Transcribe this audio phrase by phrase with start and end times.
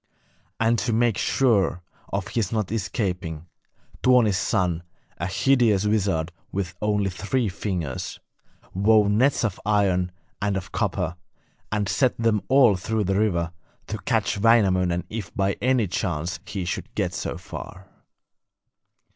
[0.59, 3.45] And to make sure of his not escaping,
[4.01, 4.81] Tuoni's son,
[5.19, 8.19] a hideous wizard with only three fingers,
[8.73, 10.11] wove nets of iron
[10.41, 11.17] and of copper,
[11.71, 13.51] and set them all through the river,
[13.85, 17.85] to catch Wainamoinen if by any chance he should get so far.